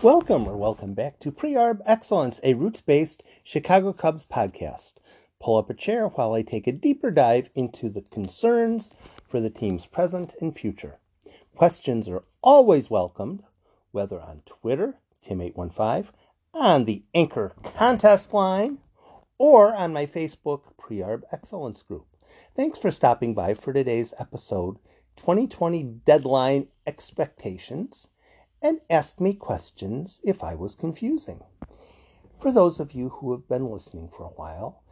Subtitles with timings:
[0.00, 4.94] Welcome or welcome back to Pre-Arb Excellence, a roots-based Chicago Cubs podcast.
[5.38, 8.90] Pull up a chair while I take a deeper dive into the concerns
[9.28, 10.98] for the team's present and future.
[11.54, 13.44] Questions are always welcomed,
[13.92, 16.06] whether on Twitter, Tim815,
[16.52, 18.78] on the Anchor contest line,
[19.38, 22.06] or on my Facebook Pre-Arb Excellence group.
[22.56, 24.78] Thanks for stopping by for today's episode,
[25.16, 28.08] 2020 Deadline Expectations
[28.62, 31.42] and asked me questions if I was confusing.
[32.38, 34.82] For those of you who have been listening for a while,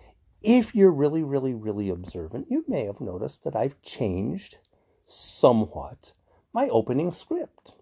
[0.43, 4.59] if you're really, really, really observant, you may have noticed that I've changed
[5.07, 6.13] somewhat
[6.53, 7.73] my opening script.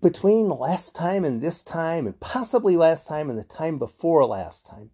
[0.00, 4.66] Between last time and this time, and possibly last time and the time before last
[4.66, 4.90] time,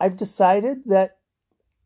[0.00, 1.18] I've decided that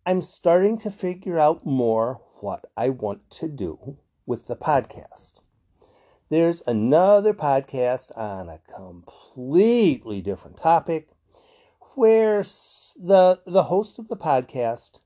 [0.06, 5.34] I'm starting to figure out more what I want to do with the podcast.
[6.28, 11.08] There's another podcast on a completely different topic
[11.94, 15.00] where the the host of the podcast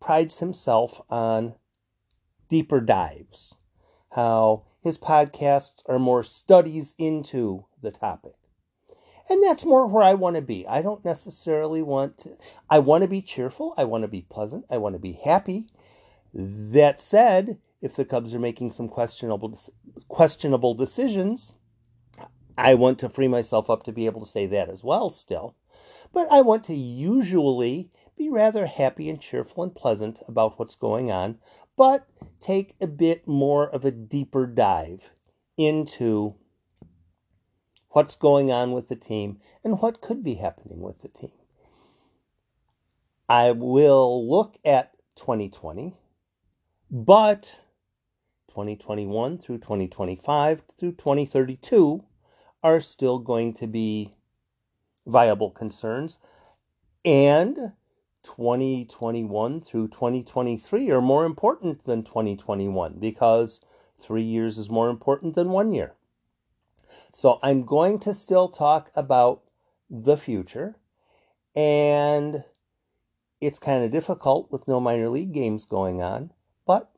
[0.00, 1.54] prides himself on
[2.48, 3.54] deeper dives.
[4.10, 8.34] How his podcasts are more studies into the topic.
[9.28, 10.66] And that's more where I want to be.
[10.66, 12.36] I don't necessarily want to,
[12.68, 15.66] I want to be cheerful, I want to be pleasant, I want to be happy.
[16.34, 19.58] That said, if the Cubs are making some questionable
[20.08, 21.56] questionable decisions,
[22.56, 25.56] I want to free myself up to be able to say that as well still.
[26.12, 31.10] But I want to usually be rather happy and cheerful and pleasant about what's going
[31.10, 31.38] on,
[31.76, 32.06] but
[32.38, 35.10] take a bit more of a deeper dive
[35.56, 36.34] into
[37.90, 41.32] what's going on with the team and what could be happening with the team.
[43.28, 45.94] I will look at 2020,
[46.90, 47.56] but
[48.60, 52.04] 2021 through 2025 through 2032
[52.62, 54.10] are still going to be
[55.06, 56.18] viable concerns.
[57.02, 57.72] And
[58.22, 63.60] 2021 through 2023 are more important than 2021 because
[63.98, 65.94] three years is more important than one year.
[67.14, 69.42] So I'm going to still talk about
[69.88, 70.76] the future.
[71.56, 72.44] And
[73.40, 76.32] it's kind of difficult with no minor league games going on,
[76.66, 76.90] but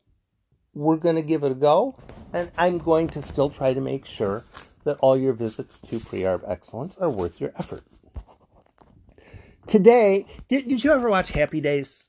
[0.74, 1.98] we're going to give it a go.
[2.32, 4.44] And I'm going to still try to make sure
[4.84, 7.84] that all your visits to Pre-Arb Excellence are worth your effort.
[9.66, 12.08] Today, did, did you ever watch Happy Days?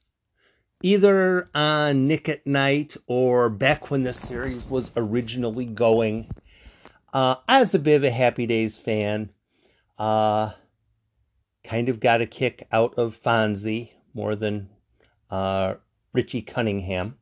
[0.81, 6.29] Either on Nick at Night or back when the series was originally going.
[7.13, 9.29] Uh, I was a bit of a Happy Days fan.
[9.97, 10.51] Uh,
[11.63, 14.69] kind of got a kick out of Fonzie more than
[15.29, 15.75] uh,
[16.11, 17.17] Richie Cunningham.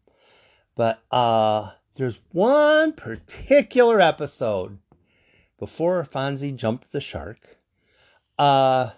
[0.81, 4.79] But uh, there's one particular episode
[5.59, 7.37] before Fonzie jumped the shark.
[8.39, 8.89] Uh,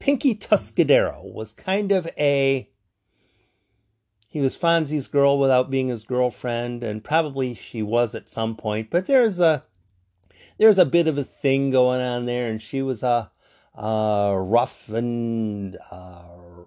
[0.00, 2.68] Pinky Tuscadero was kind of a.
[4.26, 8.90] He was Fonzie's girl without being his girlfriend, and probably she was at some point.
[8.90, 9.62] But there's a
[10.58, 13.30] there's a bit of a thing going on there, and she was a,
[13.76, 16.64] a rough and uh,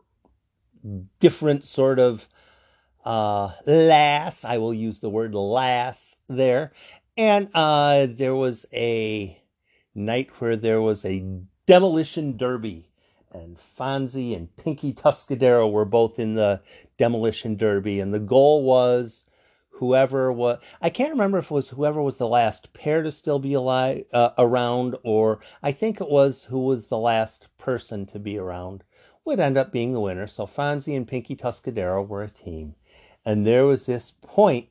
[1.19, 2.25] different sort of
[3.07, 4.43] uh, lass.
[4.43, 6.73] I will use the word lass there.
[7.15, 9.41] And uh, there was a
[9.95, 11.23] night where there was a
[11.65, 12.89] demolition derby.
[13.31, 16.59] And Fonzie and Pinky Tuscadero were both in the
[16.97, 18.01] demolition derby.
[18.01, 19.23] And the goal was
[19.69, 23.39] whoever was, I can't remember if it was whoever was the last pair to still
[23.39, 28.19] be alive, uh, around, or I think it was who was the last person to
[28.19, 28.83] be around
[29.27, 30.25] would end up being the winner.
[30.25, 32.75] So Fonzie and Pinky Tuscadero were a team.
[33.27, 34.69] And there was this point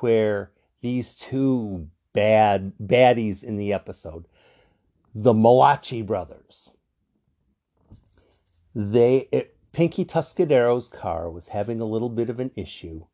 [0.00, 4.26] where these two bad baddies in the episode,
[5.14, 6.72] the Malachi brothers,
[8.74, 13.04] they it, Pinky Tuscadero's car was having a little bit of an issue,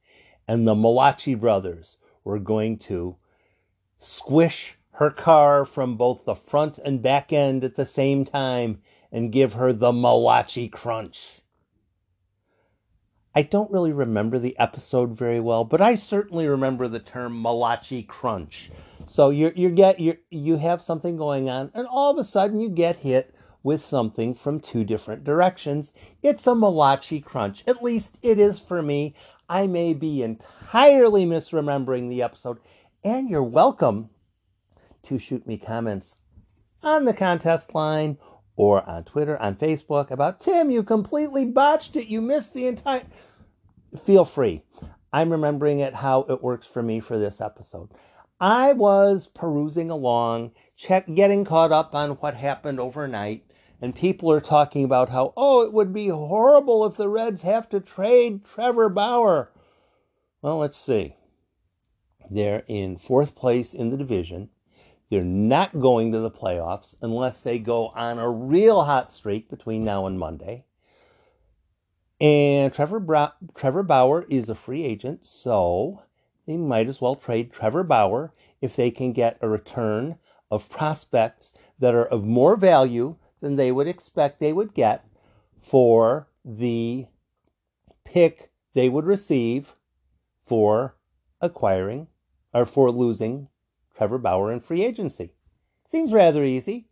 [0.49, 3.15] and the Malachi brothers were going to
[3.99, 8.81] squish her car from both the front and back end at the same time
[9.13, 11.43] and give her the Malachi crunch.
[13.39, 18.03] I don't really remember the episode very well, but I certainly remember the term Malachi
[18.03, 18.69] Crunch.
[19.07, 22.59] So you you get you you have something going on, and all of a sudden
[22.59, 25.93] you get hit with something from two different directions.
[26.21, 27.63] It's a Malachi Crunch.
[27.69, 29.15] At least it is for me.
[29.49, 32.59] I may be entirely misremembering the episode,
[33.05, 34.11] and you're welcome
[35.05, 36.17] to shoot me comments
[36.83, 38.19] on the contest line
[38.59, 42.09] or on Twitter, on Facebook about Tim, you completely botched it.
[42.09, 43.05] You missed the entire
[44.05, 44.63] feel free.
[45.13, 47.89] I'm remembering it how it works for me for this episode.
[48.41, 53.45] I was perusing along, check, getting caught up on what happened overnight,
[53.81, 57.69] and people are talking about how, oh, it would be horrible if the Reds have
[57.71, 59.51] to trade Trevor Bauer.
[60.43, 61.17] Well, let's see.
[62.31, 64.51] They're in fourth place in the division.
[65.11, 69.85] They're not going to the playoffs unless they go on a real hot streak between
[69.85, 70.65] now and Monday.
[72.21, 76.03] And Trevor, Trevor Bauer is a free agent, so
[76.47, 80.19] they might as well trade Trevor Bauer if they can get a return
[80.51, 85.05] of prospects that are of more value than they would expect they would get
[85.61, 87.07] for the
[88.05, 89.75] pick they would receive
[90.45, 90.97] for
[91.41, 92.09] acquiring
[92.53, 93.49] or for losing
[93.97, 95.35] Trevor Bauer in free agency.
[95.85, 96.89] Seems rather easy.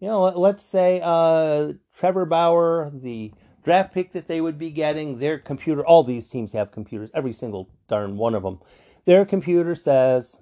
[0.00, 3.32] You know, let's say uh, Trevor Bauer, the
[3.64, 7.32] draft pick that they would be getting, their computer, all these teams have computers, every
[7.32, 8.58] single darn one of them.
[9.04, 10.36] Their computer says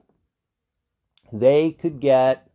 [1.33, 2.51] they could get,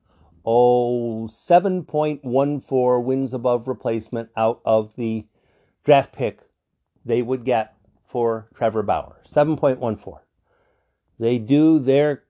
[0.45, 5.25] oh, 7.14 wins above replacement out of the
[5.83, 6.41] draft pick
[7.05, 9.21] they would get for Trevor Bauer.
[9.25, 10.19] 7.14.
[11.19, 12.23] They do their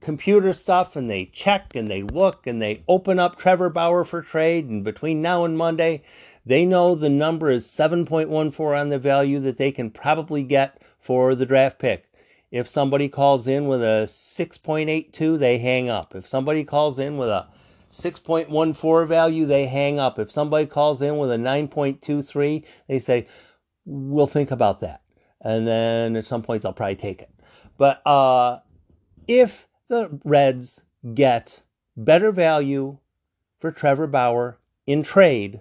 [0.00, 4.20] computer stuff and they check and they look and they open up Trevor Bauer for
[4.20, 4.68] trade.
[4.68, 6.02] And between now and Monday,
[6.44, 11.34] they know the number is 7.14 on the value that they can probably get for
[11.34, 12.08] the draft pick.
[12.50, 16.14] If somebody calls in with a 6.82, they hang up.
[16.14, 17.48] If somebody calls in with a
[17.90, 20.18] 6.14 value, they hang up.
[20.18, 23.26] If somebody calls in with a 9.23, they say,
[23.84, 25.02] we'll think about that.
[25.40, 27.30] And then at some point, they'll probably take it.
[27.78, 28.58] But uh,
[29.26, 30.80] if the Reds
[31.14, 31.60] get
[31.96, 32.98] better value
[33.60, 35.60] for Trevor Bauer in trade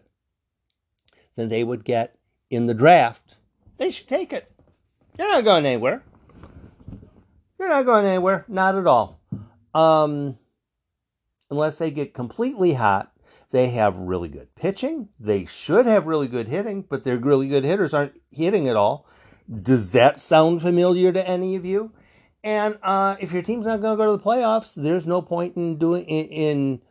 [1.35, 2.17] than they would get
[2.49, 3.37] in the draft,
[3.77, 4.51] they should take it.
[5.17, 6.03] You're not going anywhere.
[7.59, 8.45] You're not going anywhere.
[8.47, 9.19] Not at all.
[9.73, 10.37] Um,
[11.49, 13.11] unless they get completely hot,
[13.51, 15.09] they have really good pitching.
[15.19, 19.07] They should have really good hitting, but their really good hitters aren't hitting at all.
[19.61, 21.91] Does that sound familiar to any of you?
[22.43, 25.57] And uh, if your team's not going to go to the playoffs, there's no point
[25.57, 26.81] in doing in, in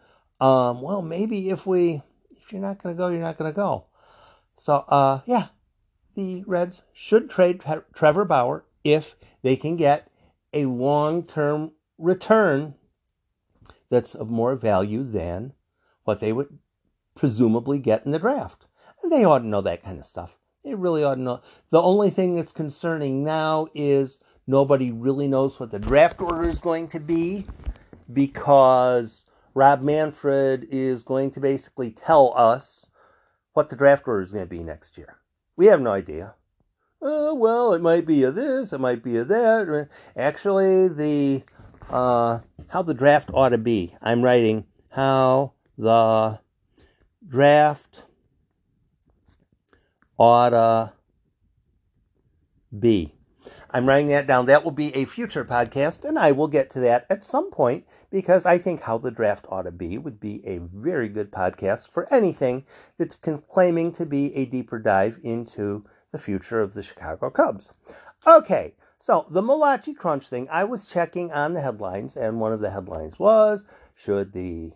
[0.40, 3.56] um, well, maybe if we if you're not going to go, you're not going to
[3.56, 3.86] go.
[4.60, 5.48] So uh, yeah,
[6.14, 10.10] the Reds should trade Tre- Trevor Bauer if they can get
[10.52, 12.74] a long-term return
[13.88, 15.52] that's of more value than
[16.04, 16.58] what they would
[17.14, 18.66] presumably get in the draft.
[19.02, 20.36] And they ought to know that kind of stuff.
[20.64, 21.40] They really ought to know.
[21.70, 26.58] The only thing that's concerning now is Nobody really knows what the draft order is
[26.58, 27.46] going to be
[28.12, 32.89] because Rob Manfred is going to basically tell us
[33.52, 35.18] what the draft order is going to be next year.
[35.56, 36.34] We have no idea.
[37.02, 39.88] Uh, well, it might be a this, it might be a that.
[40.16, 41.42] Actually, the
[41.88, 43.94] uh, how the draft ought to be.
[44.02, 46.38] I'm writing how the
[47.26, 48.04] draft
[50.18, 50.92] ought to
[52.78, 53.14] be.
[53.70, 54.46] I'm writing that down.
[54.46, 57.86] That will be a future podcast, and I will get to that at some point
[58.10, 61.88] because I think How the Draft Ought to Be would be a very good podcast
[61.88, 62.64] for anything
[62.98, 67.72] that's claiming to be a deeper dive into the future of the Chicago Cubs.
[68.26, 72.60] Okay, so the Malachi Crunch thing, I was checking on the headlines, and one of
[72.60, 73.64] the headlines was
[73.94, 74.72] Should the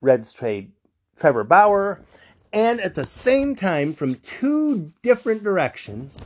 [0.00, 0.72] Reds trade
[1.16, 2.04] Trevor Bauer?
[2.52, 6.16] And at the same time, from two different directions,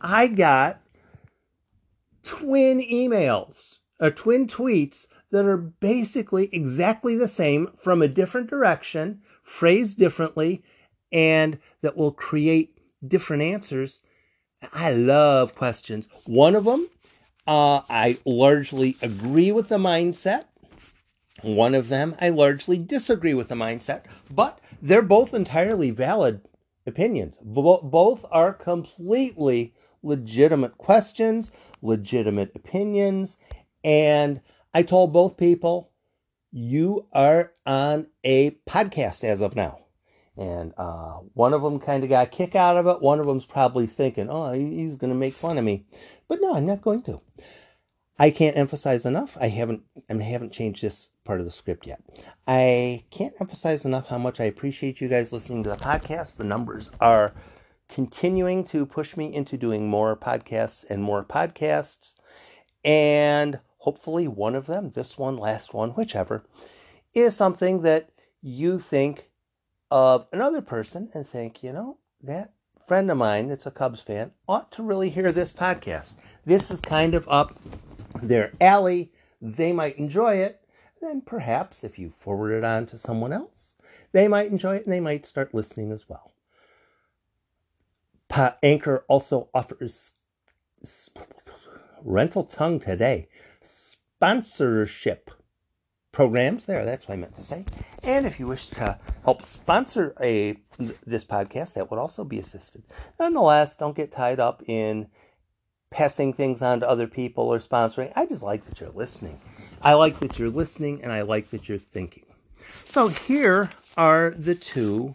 [0.00, 0.80] I got
[2.26, 9.22] twin emails or twin tweets that are basically exactly the same from a different direction,
[9.42, 10.62] phrased differently,
[11.12, 14.00] and that will create different answers.
[14.72, 16.08] I love questions.
[16.26, 16.88] One of them,
[17.46, 20.44] uh, I largely agree with the mindset.
[21.42, 26.40] One of them, I largely disagree with the mindset, but they're both entirely valid
[26.86, 27.36] opinions.
[27.42, 29.74] both are completely
[30.06, 33.38] legitimate questions, legitimate opinions.
[33.84, 34.40] And
[34.72, 35.90] I told both people,
[36.52, 39.80] you are on a podcast as of now.
[40.38, 43.00] And uh, one of them kind of got a kick out of it.
[43.00, 45.86] One of them's probably thinking, oh, he's going to make fun of me.
[46.28, 47.20] But no, I'm not going to.
[48.18, 49.36] I can't emphasize enough.
[49.38, 52.00] I haven't I haven't changed this part of the script yet.
[52.46, 56.36] I can't emphasize enough how much I appreciate you guys listening to the podcast.
[56.36, 57.34] The numbers are
[57.88, 62.14] continuing to push me into doing more podcasts and more podcasts.
[62.84, 66.44] And hopefully, one of them, this one, last one, whichever,
[67.14, 68.10] is something that
[68.42, 69.30] you think
[69.90, 72.52] of another person and think, you know, that
[72.86, 76.14] friend of mine that's a Cubs fan ought to really hear this podcast.
[76.44, 77.58] This is kind of up
[78.22, 79.10] their alley.
[79.40, 80.62] they might enjoy it.
[81.02, 83.76] Then perhaps if you forward it on to someone else,
[84.12, 86.32] they might enjoy it and they might start listening as well.
[88.28, 90.12] Pa- Anchor also offers
[92.02, 93.28] rental tongue today.
[93.60, 95.30] Sponsorship
[96.16, 97.62] programs there that's what i meant to say.
[98.02, 100.56] And if you wish to help sponsor a
[101.06, 102.84] this podcast that would also be assisted.
[103.20, 105.08] Nonetheless don't get tied up in
[105.90, 108.10] passing things on to other people or sponsoring.
[108.16, 109.38] I just like that you're listening.
[109.82, 112.24] I like that you're listening and i like that you're thinking.
[112.86, 115.14] So here are the two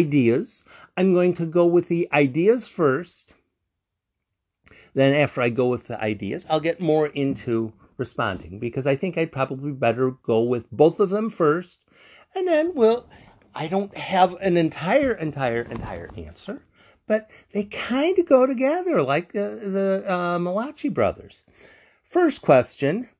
[0.00, 0.64] ideas
[0.96, 3.34] i'm going to go with the ideas first
[4.96, 9.18] then after I go with the ideas, I'll get more into responding because I think
[9.18, 11.84] I'd probably better go with both of them first.
[12.34, 13.06] And then we'll,
[13.54, 16.62] I don't have an entire, entire, entire answer,
[17.06, 21.44] but they kind of go together like the, the uh, Malachi brothers.
[22.02, 23.10] First question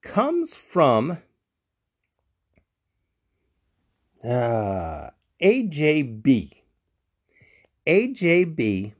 [0.00, 1.18] comes from
[4.24, 6.52] uh, AJB.
[7.86, 8.92] AJB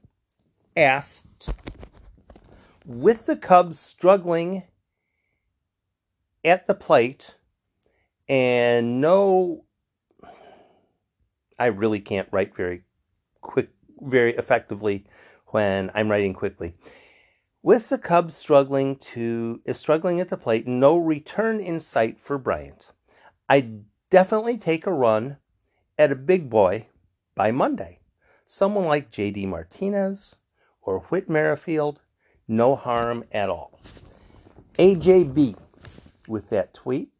[0.77, 1.49] asked
[2.85, 4.63] with the Cubs struggling
[6.45, 7.35] at the plate
[8.29, 9.65] and no
[11.59, 12.83] I really can't write very
[13.41, 13.69] quick
[13.99, 15.05] very effectively
[15.47, 16.73] when I'm writing quickly.
[17.61, 22.37] With the Cubs struggling to is struggling at the plate, no return in sight for
[22.37, 22.93] Bryant.
[23.49, 23.71] I
[24.09, 25.37] definitely take a run
[25.99, 26.87] at a big boy
[27.35, 27.99] by Monday.
[28.47, 30.35] Someone like JD Martinez
[30.81, 31.99] or Whit Merrifield
[32.47, 33.79] no harm at all.
[34.79, 35.55] AJB
[36.27, 37.11] with that tweet,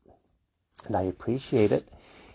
[0.88, 1.88] and I appreciate it.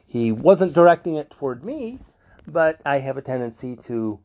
[0.07, 1.99] He wasn't directing it toward me,
[2.47, 4.21] but I have a tendency to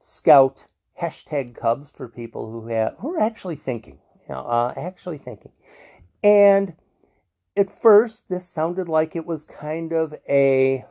[0.00, 0.68] scout
[1.02, 5.52] hashtag Cubs for people who have who are actually thinking, you know, uh, actually thinking.
[6.22, 6.74] And
[7.56, 10.86] at first, this sounded like it was kind of a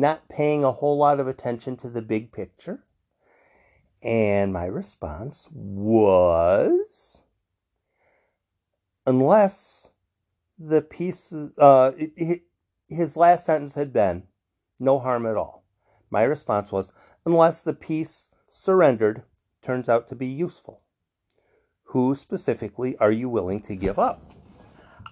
[0.00, 2.84] not paying a whole lot of attention to the big picture.
[4.02, 7.20] And my response was
[9.06, 9.88] unless
[10.58, 11.92] the piece, uh,
[12.88, 14.24] his last sentence had been
[14.80, 15.64] no harm at all.
[16.10, 16.92] My response was
[17.24, 19.22] unless the piece surrendered
[19.62, 20.82] turns out to be useful.
[21.84, 24.32] Who specifically are you willing to give up?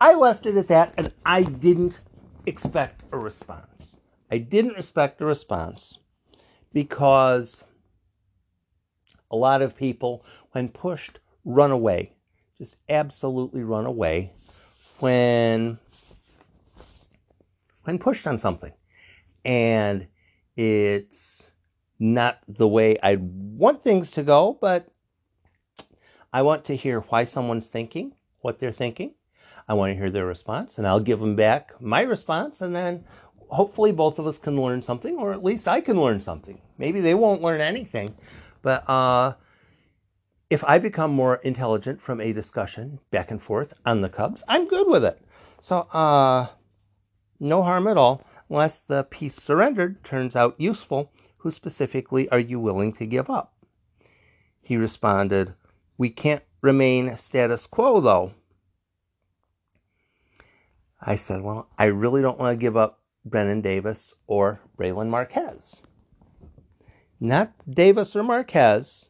[0.01, 2.01] I left it at that and I didn't
[2.47, 3.99] expect a response.
[4.33, 5.99] I didn't respect the response
[6.73, 7.63] because
[9.31, 12.15] a lot of people, when pushed, run away.
[12.57, 14.33] Just absolutely run away
[15.01, 15.79] when
[17.85, 18.73] when pushed on something.
[19.45, 20.07] And
[20.57, 21.51] it's
[21.99, 24.89] not the way I want things to go, but
[26.33, 29.13] I want to hear why someone's thinking, what they're thinking.
[29.69, 33.05] I want to hear their response, and I'll give them back my response, and then
[33.53, 36.61] hopefully both of us can learn something, or at least I can learn something.
[36.79, 38.15] Maybe they won't learn anything,
[38.63, 39.35] but uh,
[40.49, 44.69] if I become more intelligent from a discussion back and forth on the Cubs, I'm
[44.69, 45.21] good with it.
[45.61, 46.49] So, uh,
[47.39, 51.13] no harm at all, unless the piece surrendered turns out useful.
[51.39, 53.53] Who specifically are you willing to give up?
[54.61, 55.55] He responded,
[55.99, 58.33] We can't remain status quo, though.
[61.01, 65.83] I said, Well, I really don't want to give up Brennen Davis or Brailyn Marquez
[67.23, 69.09] not Davis or Marquez,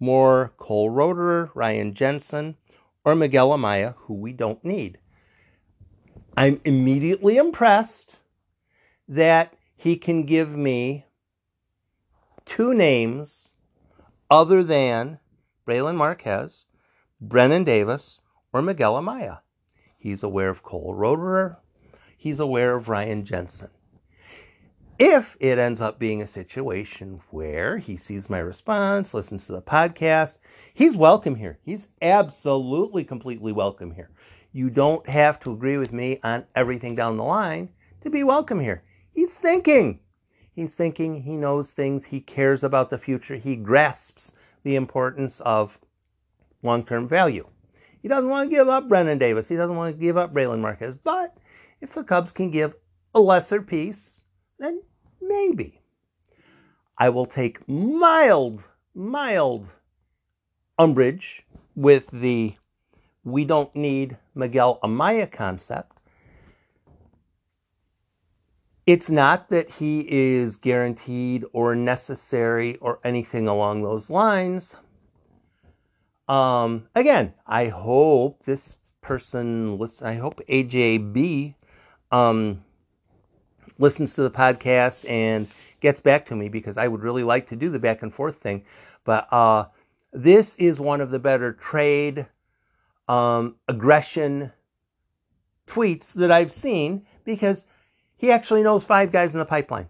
[0.00, 2.56] more Cole Roederer, Ryan Jensen,
[3.04, 4.98] or Miguel Amaya, who we don't need.
[6.36, 8.16] I'm immediately impressed
[9.06, 11.06] that he can give me
[12.44, 13.54] two names
[14.28, 15.20] other than
[15.66, 16.66] Brailyn Marquez,
[17.20, 18.18] Brennen Davis,
[18.52, 19.40] or Miguel Amaya.
[19.96, 21.56] He's aware of Cole Roederer.
[22.20, 23.70] He's aware of Ryan Jensen.
[24.98, 29.62] If it ends up being a situation where he sees my response, listens to the
[29.62, 30.38] podcast,
[30.74, 31.60] he's welcome here.
[31.62, 34.10] He's absolutely, completely welcome here.
[34.50, 37.68] You don't have to agree with me on everything down the line
[38.00, 38.82] to be welcome here.
[39.14, 40.00] He's thinking.
[40.52, 44.32] He's thinking, he knows things, he cares about the future, he grasps
[44.64, 45.78] the importance of
[46.64, 47.46] long term value.
[48.02, 50.58] He doesn't want to give up Brennen Davis, he doesn't want to give up Brailyn
[50.58, 51.36] Marquez, but
[51.80, 52.74] if the Cubs can give
[53.14, 54.22] a lesser piece,
[54.58, 54.82] then
[55.20, 55.80] maybe.
[56.96, 58.62] I will take mild,
[58.94, 59.68] mild
[60.78, 61.44] umbrage
[61.76, 62.54] with the
[63.24, 65.92] we don't need Miguel Amaya concept.
[68.86, 74.76] It's not that he is guaranteed or necessary or anything along those lines.
[76.26, 80.06] Um, again, I hope this person listen.
[80.06, 81.54] I hope AJB
[82.10, 82.64] um,
[83.78, 85.48] listens to the podcast and
[85.80, 88.36] gets back to me because I would really like to do the back and forth
[88.36, 88.64] thing.
[89.04, 89.66] But uh,
[90.12, 92.26] this is one of the better trade
[93.08, 94.52] um, aggression
[95.66, 97.66] tweets that I've seen because
[98.16, 99.88] he actually knows five guys in the pipeline.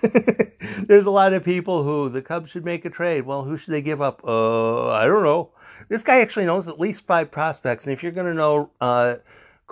[0.00, 3.26] There's a lot of people who the Cubs should make a trade.
[3.26, 4.22] Well, who should they give up?
[4.24, 5.50] Uh, I don't know.
[5.88, 9.16] This guy actually knows at least five prospects, and if you're going to know uh,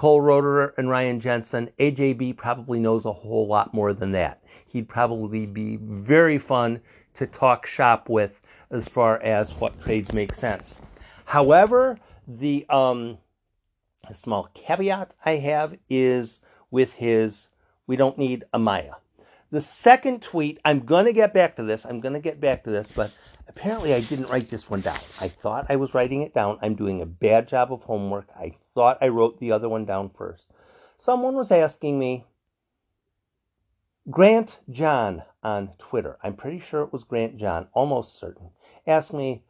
[0.01, 4.43] Cole Roederer and Ryan Jensen, AJB probably knows a whole lot more than that.
[4.67, 6.81] He'd probably be very fun
[7.17, 8.41] to talk shop with
[8.71, 10.81] as far as what trades make sense.
[11.27, 13.19] However, the um,
[14.15, 16.41] small caveat I have is
[16.71, 17.49] with his
[17.87, 18.95] "We don't need Amaya."
[19.53, 21.85] The second tweet, I'm going to get back to this.
[21.85, 23.13] I'm going to get back to this, but
[23.49, 24.99] apparently I didn't write this one down.
[25.21, 26.59] I thought I was writing it down.
[26.63, 28.29] I'm doing a bad job of homework.
[28.37, 30.47] I thought I wrote the other one down first.
[30.99, 32.27] Someone was asking me,
[34.09, 38.51] Grant John on Twitter, I'm pretty sure it was Grant John, almost certain,
[38.87, 39.45] asked me,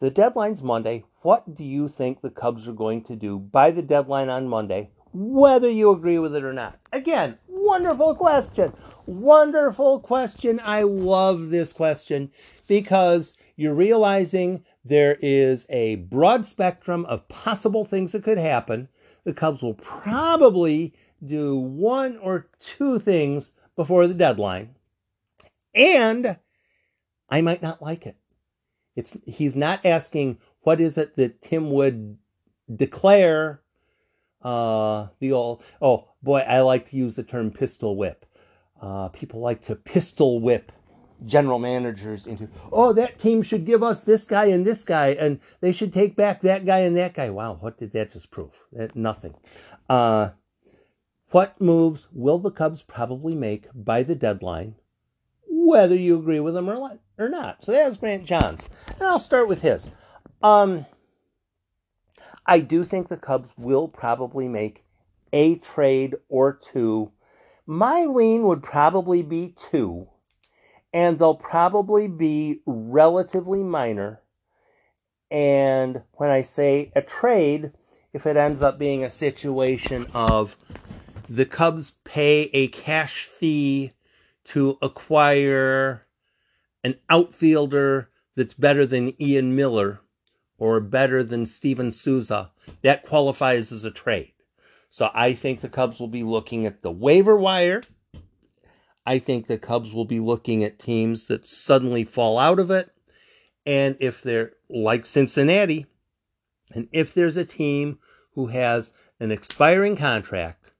[0.00, 1.04] the deadline's Monday.
[1.20, 4.90] What do you think the Cubs are going to do by the deadline on Monday,
[5.12, 6.78] whether you agree with it or not?
[6.92, 8.72] Again, wonderful question.
[9.06, 10.60] Wonderful question.
[10.64, 12.30] I love this question
[12.68, 18.88] because you're realizing there is a broad spectrum of possible things that could happen.
[19.24, 24.74] The Cubs will probably do one or two things before the deadline.
[25.74, 26.38] And
[27.28, 28.16] I might not like it.
[28.96, 32.18] It's he's not asking what is it that Tim would
[32.74, 33.61] declare
[34.42, 38.26] uh, the old oh boy, I like to use the term pistol whip.
[38.80, 40.72] Uh, people like to pistol whip
[41.24, 45.38] general managers into oh that team should give us this guy and this guy and
[45.60, 47.30] they should take back that guy and that guy.
[47.30, 48.52] Wow, what did that just prove?
[48.72, 49.34] That, nothing.
[49.88, 50.30] Uh,
[51.30, 54.74] what moves will the Cubs probably make by the deadline,
[55.48, 57.64] whether you agree with them or, not?
[57.64, 59.88] So that's Grant Johns, and I'll start with his.
[60.42, 60.84] Um,
[62.46, 64.84] I do think the Cubs will probably make
[65.32, 67.12] a trade or two.
[67.66, 70.08] My lean would probably be two,
[70.92, 74.20] and they'll probably be relatively minor.
[75.30, 77.72] And when I say a trade,
[78.12, 80.56] if it ends up being a situation of
[81.28, 83.92] the Cubs pay a cash fee
[84.44, 86.02] to acquire
[86.84, 90.00] an outfielder that's better than Ian Miller
[90.62, 92.46] or better than Steven Souza,
[92.82, 94.32] that qualifies as a trade.
[94.90, 97.80] So I think the Cubs will be looking at the waiver wire.
[99.04, 102.92] I think the Cubs will be looking at teams that suddenly fall out of it.
[103.66, 105.86] And if they're like Cincinnati,
[106.72, 107.98] and if there's a team
[108.36, 110.70] who has an expiring contract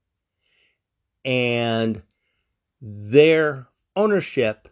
[1.25, 2.03] and
[2.81, 3.67] their
[3.97, 4.69] ownership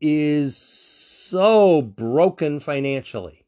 [0.00, 3.39] is so broken financially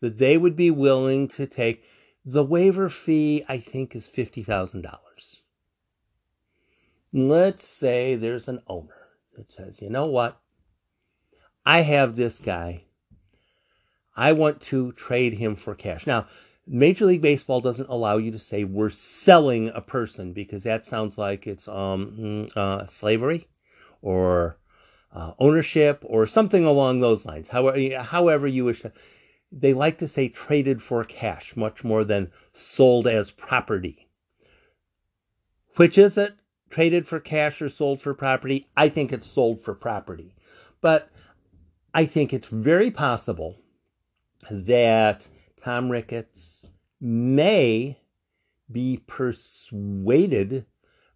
[0.00, 1.82] that they would be willing to take
[2.24, 5.40] the waiver fee, I think, is $50,000.
[7.12, 10.38] Let's say there's an owner that says, you know what?
[11.64, 12.84] I have this guy.
[14.16, 16.06] I want to trade him for cash.
[16.06, 16.26] Now,
[16.66, 21.16] Major League Baseball doesn't allow you to say we're selling a person because that sounds
[21.16, 23.48] like it's um, uh, slavery
[24.02, 24.58] or
[25.14, 27.48] uh, ownership or something along those lines.
[27.48, 28.92] However, however you wish to
[29.50, 34.08] they like to say traded for cash much more than sold as property.
[35.76, 36.34] Which is it?
[36.70, 38.68] Traded for cash or sold for property?
[38.76, 40.34] I think it's sold for property.
[40.80, 41.10] But
[41.94, 43.56] I think it's very possible
[44.50, 45.26] that
[45.62, 46.66] Tom Ricketts
[47.00, 47.98] may
[48.70, 50.66] be persuaded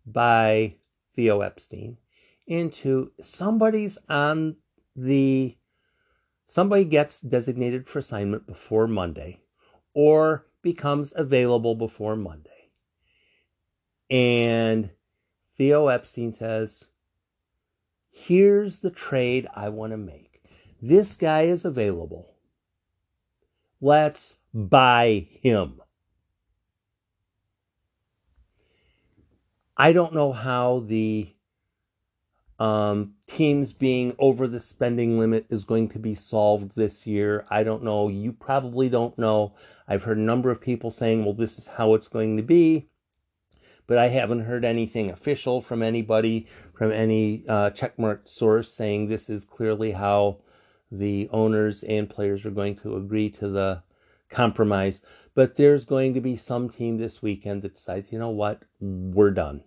[0.06, 0.76] by
[1.14, 1.98] Theo Epstein
[2.46, 4.56] into somebody's on
[4.96, 5.56] the
[6.52, 9.40] somebody gets designated for assignment before Monday
[9.94, 12.50] or becomes available before Monday.
[14.10, 14.90] And
[15.56, 16.88] Theo Epstein says,
[18.10, 20.42] Here's the trade I want to make.
[20.82, 22.34] This guy is available.
[23.80, 25.80] Let's buy him.
[29.74, 31.32] I don't know how the
[32.62, 37.44] um, teams being over the spending limit is going to be solved this year.
[37.50, 38.08] I don't know.
[38.08, 39.54] You probably don't know.
[39.88, 42.88] I've heard a number of people saying, well, this is how it's going to be.
[43.88, 49.28] But I haven't heard anything official from anybody, from any uh, checkmarked source saying this
[49.28, 50.38] is clearly how
[50.92, 53.82] the owners and players are going to agree to the
[54.30, 55.02] compromise.
[55.34, 59.32] But there's going to be some team this weekend that decides, you know what, we're
[59.32, 59.64] done.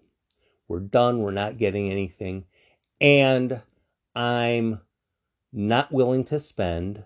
[0.69, 1.19] We're done.
[1.19, 2.45] We're not getting anything.
[3.01, 3.61] And
[4.15, 4.81] I'm
[5.51, 7.03] not willing to spend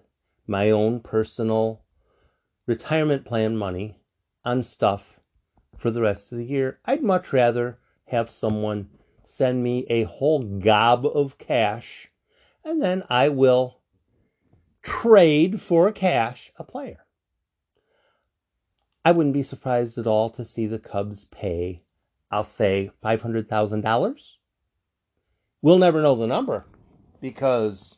[0.47, 1.81] my own personal
[2.67, 3.97] retirement plan money
[4.45, 5.19] on stuff
[5.77, 6.79] for the rest of the year.
[6.85, 8.89] I'd much rather have someone
[9.23, 12.07] send me a whole gob of cash
[12.63, 13.79] and then I will
[14.81, 17.05] trade for cash a player.
[19.05, 21.79] I wouldn't be surprised at all to see the Cubs pay,
[22.29, 24.38] I'll say, $500,000.
[25.61, 26.65] We'll never know the number
[27.21, 27.97] because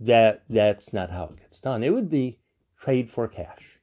[0.00, 1.82] that that's not how it gets done.
[1.82, 2.38] It would be
[2.78, 3.78] trade for cash.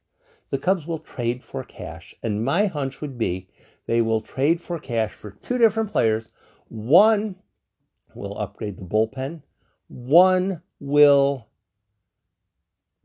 [0.49, 3.47] The Cubs will trade for cash, and my hunch would be
[3.85, 6.29] they will trade for cash for two different players.
[6.67, 7.35] One
[8.13, 9.43] will upgrade the bullpen.
[9.87, 11.47] One will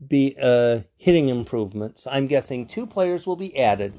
[0.05, 2.05] be a hitting improvements.
[2.09, 3.93] I'm guessing two players will be added.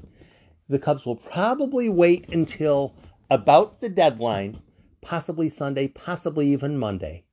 [0.68, 2.94] The Cubs will probably wait until
[3.30, 4.60] about the deadline,
[5.04, 7.24] possibly Sunday, possibly even Monday,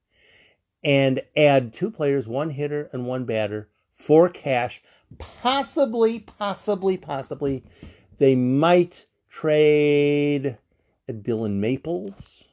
[0.84, 4.84] and add two players, one hitter and one batter for cash.
[5.18, 7.64] Possibly, possibly, possibly,
[8.20, 10.58] they might trade
[11.22, 12.44] Dillon Maples.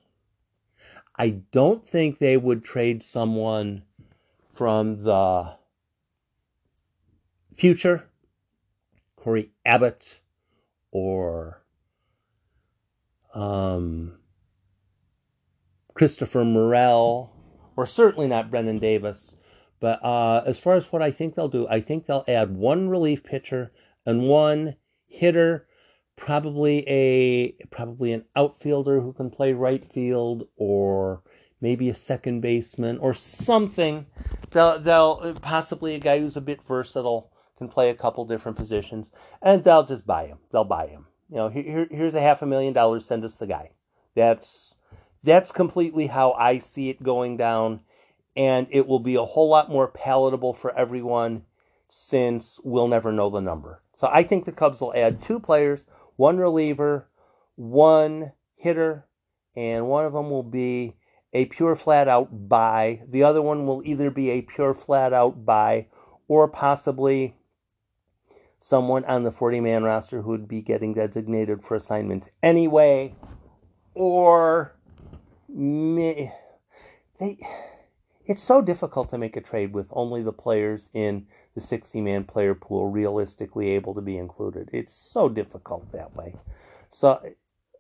[1.17, 3.83] I don't think they would trade someone
[4.55, 5.57] from the
[7.53, 8.09] future,
[9.17, 10.21] Cory Abbott,
[10.93, 11.61] or
[13.35, 14.19] um,
[15.99, 17.33] Christopher Morel,
[17.77, 19.35] or certainly not Brennen Davis.
[19.81, 22.89] But uh, as far as what I think they'll do, I think they'll add one
[22.89, 23.73] relief pitcher
[24.07, 24.77] and one
[25.09, 25.67] hitter,
[26.15, 31.23] probably a probably an outfielder who can play right field, or
[31.61, 34.07] maybe a second baseman or something.
[34.53, 39.11] They'll they'll possibly a guy who's a bit versatile can play a couple different positions,
[39.43, 40.39] and they'll just buy him.
[40.53, 41.07] They'll buy him.
[41.29, 43.05] You know, here, here's a half a million dollars.
[43.05, 43.73] Send us the guy.
[44.15, 44.75] That's
[45.23, 47.81] that's completely how I see it going down,
[48.37, 51.45] and it will be a whole lot more palatable for everyone
[51.89, 53.83] since we'll never know the number.
[53.97, 55.85] So I think the Cubs will add two players,
[56.17, 57.09] one reliever,
[57.57, 59.07] one hitter,
[59.57, 60.95] and one of them will be
[61.33, 63.03] a pure flat out buy.
[63.09, 65.89] The other one will either be a pure flat out buy
[66.29, 67.35] or possibly
[68.61, 73.15] someone on the 40 man roster who would be getting designated for assignment anyway,
[73.95, 74.77] or
[75.49, 77.39] they,
[78.29, 82.25] it's so difficult to make a trade with only the players in the 60 man
[82.25, 84.69] player pool realistically able to be included.
[84.73, 86.35] It's so difficult that way.
[86.91, 87.21] So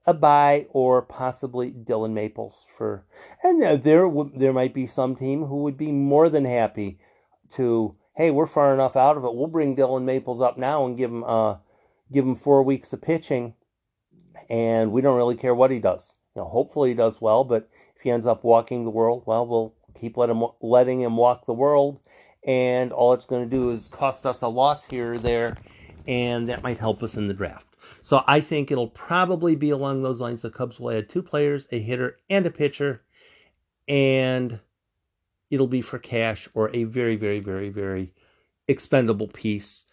[0.06, 3.04] a buy or possibly Dillon Maples for,
[3.42, 6.98] and there there might be some team who would be more than happy
[7.54, 9.34] to hey, we're far enough out of it.
[9.34, 11.56] We'll bring Dillon Maples up now and give him uh,
[12.10, 13.54] give him four weeks of pitching,
[14.48, 16.14] and we don't really care what he does.
[16.38, 19.74] Know, hopefully he does well, but if he ends up walking the world, well, we'll
[19.98, 21.98] keep let him, letting him walk the world,
[22.46, 25.56] and all it's going to do is cost us a loss here or there,
[26.06, 27.66] and that might help us in the draft.
[28.02, 30.42] So I think it'll probably be along those lines.
[30.42, 33.02] The Cubs will add two players, a hitter and a pitcher,
[33.88, 34.60] and
[35.50, 38.12] it'll be for cash or a very, very, very, very
[38.68, 39.86] expendable piece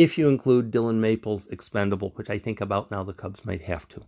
[0.00, 3.86] if you include Dillon Maples expendable, which I think about now the Cubs might have
[3.88, 4.00] to.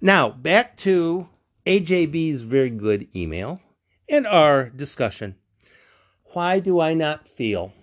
[0.00, 1.28] Now, back to
[1.66, 3.60] AJB's very good email
[4.08, 5.34] and our discussion.
[6.32, 7.74] Why do I not feel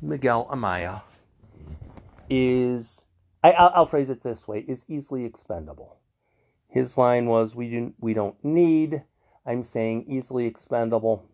[0.00, 1.02] Miguel Amaya
[2.28, 3.04] is,
[3.44, 5.98] I, will phrase it this way, is easily expendable?
[6.66, 9.04] His line was, we, do, we don't need,
[9.46, 11.28] I'm saying easily expendable.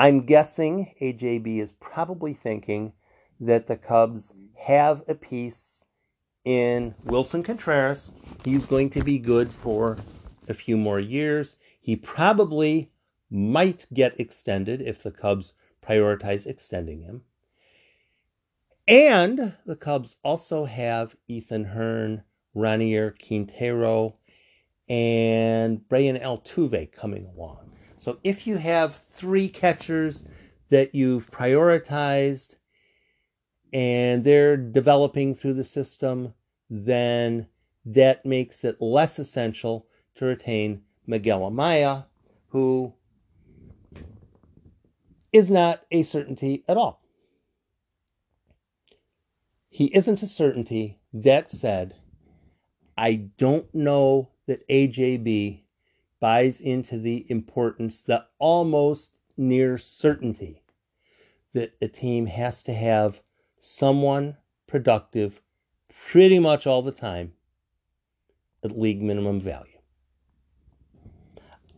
[0.00, 2.94] I'm guessing AJB is probably thinking
[3.40, 5.84] that the Cubs have a piece
[6.44, 8.10] in Willson Contreras.
[8.44, 9.96] He's going to be good for
[10.48, 11.56] a few more years.
[11.80, 12.90] He probably
[13.30, 15.52] might get extended if the Cubs
[15.86, 17.22] prioritize extending him.
[18.86, 22.22] And the Cubs also have Ethan Hearn,
[22.56, 24.14] Ronnier Quintero,
[24.88, 27.72] and Brayan Altuve coming along.
[27.98, 30.24] So if you have three catchers
[30.70, 32.54] that you've prioritized
[33.72, 36.34] and they're developing through the system,
[36.70, 37.46] then
[37.84, 42.06] that makes it less essential to retain Miguel Amaya,
[42.48, 42.92] who
[45.32, 47.02] is not a certainty at all.
[49.68, 50.98] He isn't a certainty.
[51.12, 51.94] That said,
[52.96, 55.62] I don't know that AJB
[56.20, 60.62] buys into the importance, the almost near certainty
[61.54, 63.20] that a team has to have
[63.60, 65.40] someone productive
[66.06, 67.32] pretty much all the time
[68.64, 69.78] at league minimum value.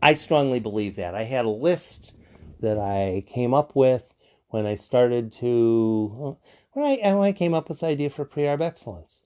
[0.02, 1.14] I strongly believe that.
[1.14, 2.12] I had a list
[2.60, 4.02] that I came up with
[4.48, 6.36] when I started to
[6.72, 9.20] when I when I came up with the idea for pre-arb excellence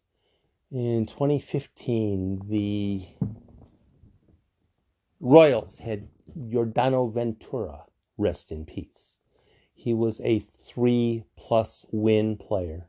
[0.71, 2.43] in 2015.
[2.49, 3.07] The
[5.21, 7.85] Royals had Yordano Ventura,
[8.19, 9.19] rest in peace.
[9.75, 12.89] He was a three plus win player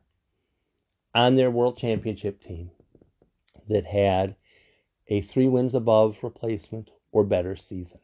[1.14, 2.70] on their world championship team
[3.68, 4.36] that had
[5.08, 8.00] a three wins above replacement or better season.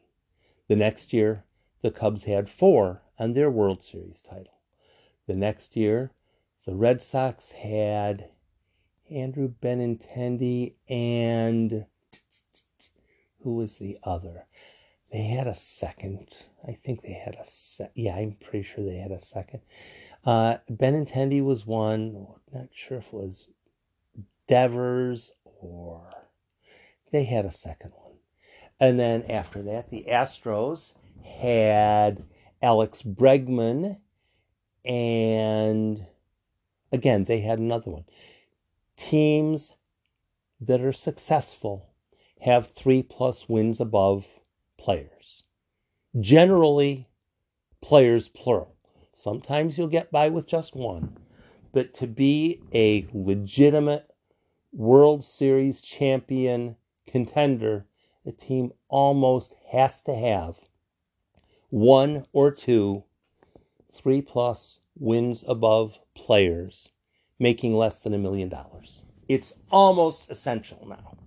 [0.67, 1.43] The next year,
[1.81, 4.59] the Cubs had four on their World Series title.
[5.27, 6.11] The next year,
[6.65, 8.29] the Red Sox had
[9.09, 11.85] Andrew Benintendi and
[13.41, 14.45] who was the other?
[15.13, 16.35] They had a second.
[16.67, 17.91] I think they had a set.
[17.93, 19.61] Yeah, I'm pretty sure they had a second.
[20.25, 22.25] Uh, Benintendi was one.
[22.51, 23.47] Not sure if it was
[24.47, 26.01] Devers or
[27.11, 28.13] they had a second one.
[28.79, 32.23] And then after that, the Astros had
[32.59, 33.97] Alex Bregman,
[34.83, 36.07] and
[36.91, 38.05] again, they had another one.
[38.97, 39.73] Teams
[40.59, 41.91] that are successful
[42.41, 44.25] have three plus wins above
[44.83, 45.43] players.
[46.19, 47.07] Generally,
[47.81, 48.75] players plural.
[49.13, 51.17] Sometimes you'll get by with just one.
[51.71, 54.11] But to be a legitimate
[54.73, 56.75] World Series champion
[57.07, 57.85] contender,
[58.25, 60.57] a team almost has to have
[61.69, 63.03] one or two
[63.95, 66.89] three plus wins above players
[67.39, 69.03] making less than a million dollars.
[69.29, 71.17] It's almost essential now.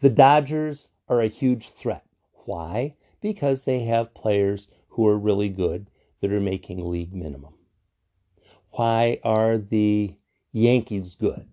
[0.00, 2.07] The Dodgers are a huge threat.
[2.48, 2.94] Why?
[3.20, 5.90] Because they have players who are really good
[6.22, 7.52] that are making league minimum.
[8.70, 10.14] Why are the
[10.50, 11.46] Yankees good?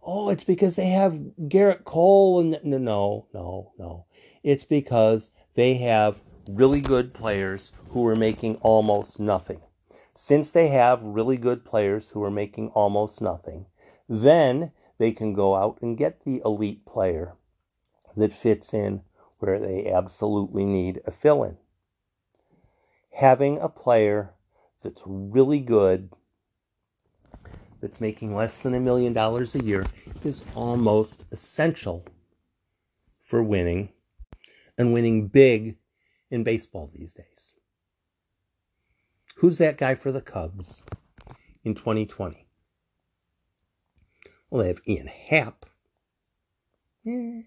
[0.00, 4.06] Oh, it's because they have Gerrit Cole and no, no, no, no.
[4.44, 9.62] It's because they have really good players who are making almost nothing.
[10.14, 13.66] Since they have really good players who are making almost nothing,
[14.08, 17.34] then they can go out and get the elite player
[18.16, 19.02] that fits in
[19.38, 21.58] where they absolutely need a fill in.
[23.14, 24.34] Having a player
[24.82, 26.10] that's really good,
[27.80, 29.84] that's making less than a million dollars a year,
[30.24, 32.04] is almost essential
[33.22, 33.90] for winning
[34.76, 35.76] and winning big
[36.30, 37.54] in baseball these days.
[39.36, 40.82] Who's that guy for the Cubs
[41.64, 42.46] in 2020?
[44.50, 45.66] Well, they have Ian Happ.
[47.06, 47.42] Eh,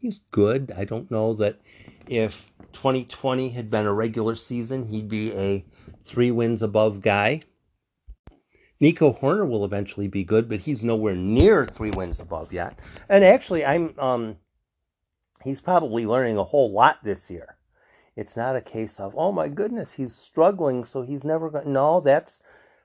[0.00, 0.72] he's good.
[0.76, 1.60] I don't know that
[2.06, 5.64] if 2020 had been a regular season, he'd be a
[6.04, 7.42] three wins above guy.
[8.80, 12.78] Nico Hoerner will eventually be good, but he's nowhere near three wins above yet.
[13.10, 14.36] And actually, I'm um,
[15.44, 17.58] he's probably learning a whole lot this year.
[18.16, 21.70] It's not a case of oh my goodness, he's struggling, so he's never going.
[21.70, 22.40] No, that's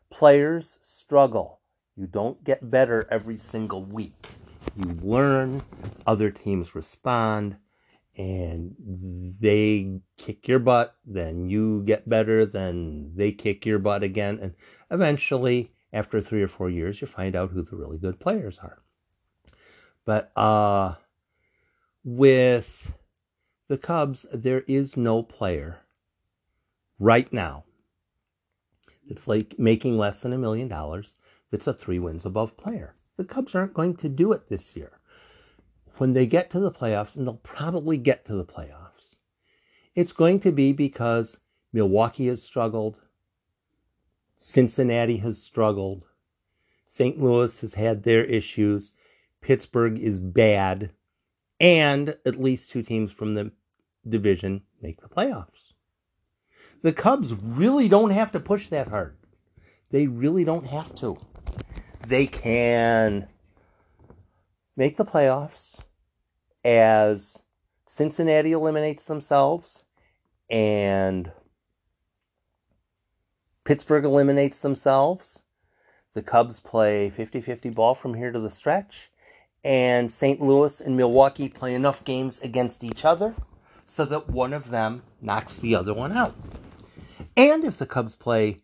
[0.10, 1.62] players struggle.
[1.96, 4.28] You don't get better every single week
[4.76, 5.64] you learn,
[6.06, 7.58] other teams respond,
[8.18, 8.76] and
[9.40, 14.54] they kick your butt, then you get better, then they kick your butt again, and
[14.90, 18.82] eventually, after three or four years, you find out who the really good players are.
[20.06, 20.96] But uh,
[22.04, 22.94] with
[23.68, 25.80] the Cubs, there is no player
[27.00, 27.64] right now
[29.08, 31.16] that's like making less than a million dollars
[31.52, 32.96] that's a three wins above player.
[33.18, 35.00] The Cubs aren't going to do it this year.
[35.98, 39.16] When they get to the playoffs, and they'll probably get to the playoffs,
[39.94, 41.38] it's going to be because
[41.72, 42.98] Milwaukee has struggled,
[44.36, 46.04] Cincinnati has struggled,
[46.86, 47.22] St.
[47.22, 48.92] Louis has had their issues,
[49.40, 50.92] Pittsburgh is bad,
[51.60, 53.52] and at least two teams from the
[54.08, 55.74] division make the playoffs.
[56.82, 59.16] The Cubs really don't have to push that hard.
[59.92, 61.18] They really don't have to
[62.08, 63.28] they can
[64.76, 65.76] make the playoffs
[66.64, 67.42] as
[67.88, 69.84] Cincinnati eliminates themselves
[70.50, 71.32] and
[73.64, 75.44] Pittsburgh eliminates themselves.
[76.14, 79.12] The Cubs play 50 50 ball from here to the stretch.
[79.64, 80.40] And St.
[80.40, 83.34] Louis and Milwaukee play enough games against each other
[83.88, 86.36] so that one of them knocks the other one out.
[87.36, 88.58] And if the Cubs play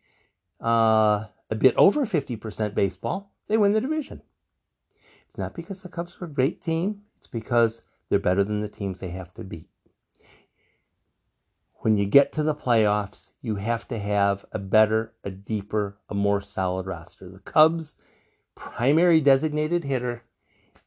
[0.63, 4.21] uh, a bit over 50% baseball, they win the division.
[5.27, 8.67] It's not because the Cubs are a great team, it's because they're better than the
[8.69, 9.69] teams they have to beat.
[11.81, 16.13] when you get to the playoffs, you have to have a better, a deeper, a
[16.13, 17.27] more solid roster.
[17.27, 17.95] The Cubs'
[18.55, 20.23] primary designated hitter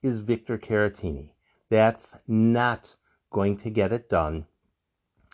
[0.02, 1.30] is Victor Caratini.
[1.68, 2.94] That's not
[3.32, 4.46] going to get it done.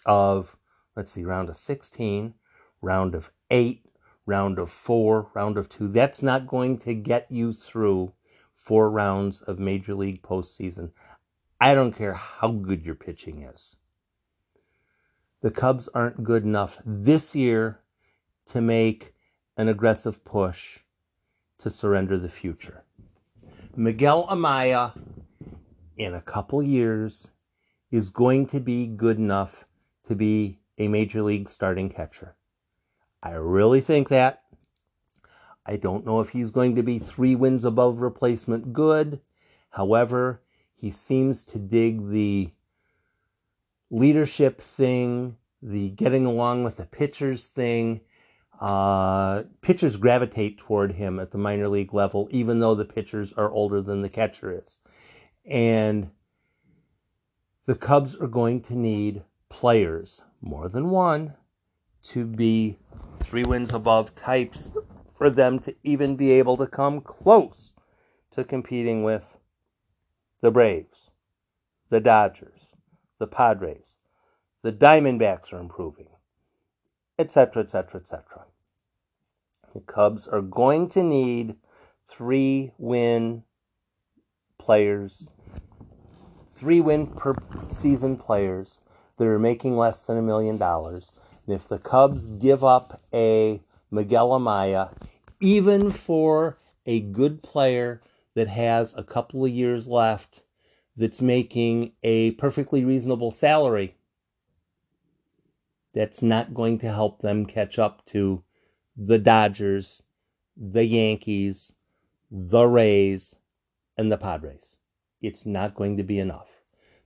[0.07, 0.57] Of,
[0.97, 2.33] let's see, round of 16,
[2.81, 3.85] round of 8,
[4.31, 5.89] round of 4, round of 2.
[5.89, 8.13] That's not going to get you through
[8.55, 10.93] four rounds of Major League postseason.
[11.61, 13.77] I don't care how good your pitching is.
[15.43, 17.81] The Cubs aren't good enough this year
[18.47, 19.15] to make
[19.57, 20.79] an aggressive push
[21.59, 22.85] to surrender the future.
[23.77, 24.93] Miguel Amaya,
[25.97, 27.33] in a couple years,
[27.91, 29.65] is going to be good enough
[30.05, 32.37] to be a major league starting catcher.
[33.23, 34.43] I really think that.
[35.67, 39.21] I don't know if he's going to be three wins above replacement good.
[39.71, 40.43] However,
[40.75, 42.51] he seems to dig the
[43.91, 48.01] leadership thing, the getting along with the pitchers thing.
[48.61, 53.51] Uh, pitchers gravitate toward him at the minor league level, even though the pitchers are
[53.51, 54.79] older than the catcher is.
[55.45, 56.11] And
[57.67, 61.35] the Cubs are going to need players, more than one,
[62.03, 62.79] to be
[63.21, 64.73] three wins above types
[65.17, 67.73] for them to even be able to come close
[68.33, 69.25] to competing with
[70.41, 71.11] the Braves,
[71.91, 72.61] the Dodgers,
[73.19, 73.97] the Padres,
[74.63, 76.09] the Diamondbacks are improving,
[77.19, 78.47] etc., etc., etc.
[79.75, 81.57] The Cubs are going to need
[82.09, 83.45] three win
[84.59, 85.31] players,
[86.55, 87.35] three win per
[87.69, 88.81] season players
[89.17, 91.13] that are making less than a million dollars.
[91.51, 93.61] And if the Cubs give up a
[93.91, 94.93] Miguel Amaya,
[95.41, 98.01] even for a good player
[98.35, 100.45] that has a couple of years left
[100.97, 103.97] that's making a perfectly reasonable salary,
[105.93, 108.45] that's not going to help them catch up to
[108.97, 110.05] the Dodgers,
[110.57, 111.73] the Yankees,
[112.31, 113.35] the Rays,
[113.99, 114.77] and the Padres.
[115.21, 116.49] It's not going to be enough.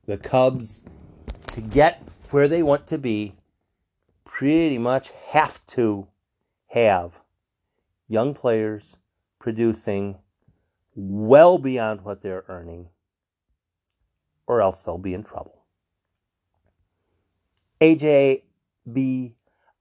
[0.04, 0.82] The Cubs,
[1.46, 3.34] to get where they want to be,
[4.34, 6.08] pretty much have to
[6.70, 7.12] have
[8.08, 8.96] young players
[9.38, 10.18] producing
[10.96, 12.88] well beyond what they're earning,
[14.48, 15.62] or else they'll be in trouble.
[17.80, 19.34] AJB,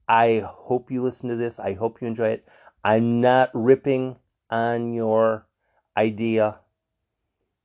[0.08, 1.60] I hope you listen to this.
[1.60, 2.48] I hope you enjoy it.
[2.84, 4.18] I'm not ripping
[4.52, 5.48] on your
[5.98, 6.60] idea.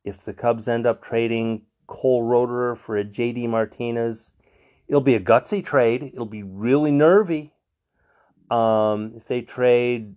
[0.05, 4.31] If the Cubs end up trading Cole Roederer for a JD Martinez,
[4.89, 6.03] it'll be a gutsy trade.
[6.03, 7.53] It'll be really nervy.
[8.51, 10.17] Um, if they trade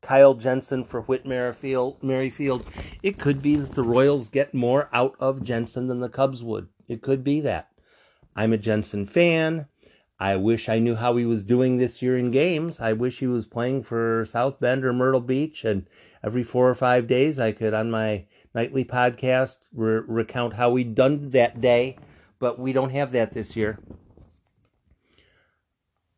[0.00, 2.64] Kyle Jensen for Whit Merrifield, Merrifield,
[3.02, 6.68] it could be that the Royals get more out of Jensen than the Cubs would.
[6.86, 7.68] It could be that.
[8.34, 9.66] I'm a Jensen fan.
[10.20, 12.80] I wish I knew how he was doing this year in games.
[12.80, 15.86] I wish he was playing for South Bend or Myrtle Beach, and
[16.24, 20.94] every four or five days I could, on my nightly podcast, re- recount how he'd
[20.94, 21.98] done that day.
[22.38, 23.78] But we don't have that this year.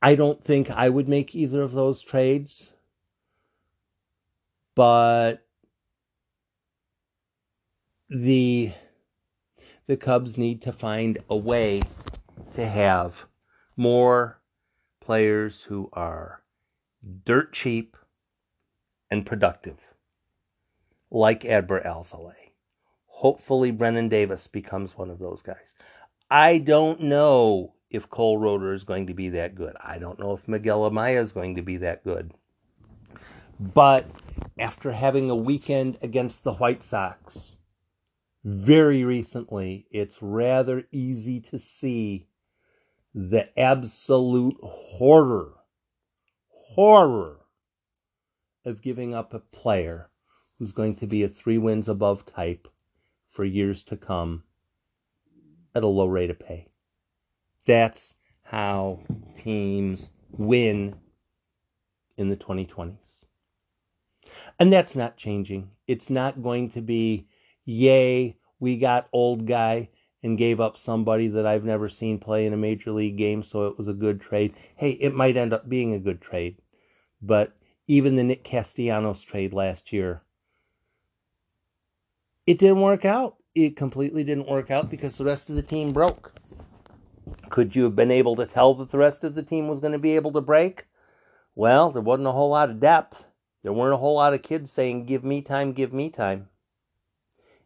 [0.02, 2.72] I don't think I would make either of those trades
[4.80, 5.46] but
[8.08, 8.72] the
[9.86, 11.82] the Cubs need to find a way
[12.52, 13.26] to have
[13.76, 14.40] more
[15.00, 16.42] players who are
[17.24, 17.94] dirt cheap
[19.10, 19.78] and productive,
[21.10, 22.52] like Adbert Alzolay.
[23.06, 25.74] Hopefully, Brennen Davis becomes one of those guys.
[26.30, 29.76] I don't know if Cole Roederer is going to be that good.
[29.80, 32.32] I don't know if Miguel Amaya is going to be that good.
[33.58, 34.06] But
[34.58, 37.56] after having a weekend against the White Sox
[38.44, 42.28] very recently, it's rather easy to see
[43.12, 45.54] the absolute horror,
[46.48, 47.40] horror
[48.64, 50.10] of giving up a player
[50.58, 52.68] who's going to be a three wins above type
[53.24, 54.44] for years to come
[55.74, 56.68] at a low rate of pay.
[57.66, 59.00] That's how
[59.34, 60.96] teams win
[62.16, 63.18] in the 2020s.
[64.58, 65.70] And that's not changing.
[65.86, 67.26] It's not going to be,
[67.64, 69.90] yay, we got old guy
[70.22, 73.66] and gave up somebody that I've never seen play in a major league game, so
[73.68, 74.54] it was a good trade.
[74.76, 76.58] Hey, it might end up being a good trade.
[77.22, 77.56] But
[77.86, 80.22] even the Nick Castellanos trade last year,
[82.46, 83.36] it didn't work out.
[83.54, 86.32] It completely didn't work out because the rest of the team broke.
[87.48, 89.92] Could you have been able to tell that the rest of the team was going
[89.92, 90.86] to be able to break?
[91.56, 93.24] Well, there wasn't a whole lot of depth.
[93.62, 96.48] There weren't a whole lot of kids saying, Give me time, give me time.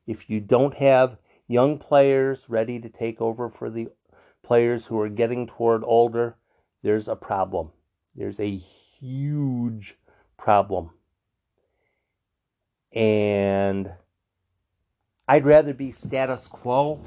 [0.07, 3.89] If you don't have young players ready to take over for the
[4.43, 6.37] players who are getting toward older,
[6.83, 7.73] there's a problem.
[8.15, 9.97] There's a huge
[10.37, 10.91] problem.
[12.93, 13.93] And
[15.27, 17.01] I'd rather be status quo